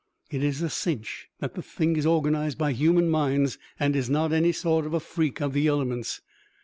It's 0.31 0.61
a 0.61 0.69
cinch 0.71 1.29
that 1.41 1.53
the 1.53 1.61
thing 1.61 1.95
is 1.95 2.07
organized 2.07 2.57
by 2.57 2.71
human 2.71 3.07
minds 3.07 3.59
and 3.79 3.95
is 3.95 4.09
not 4.09 4.33
any 4.33 4.51
sort 4.51 4.87
of 4.87 4.95
a 4.95 4.99
freak 4.99 5.39
of 5.43 5.53
the 5.53 5.67
elements. 5.67 6.21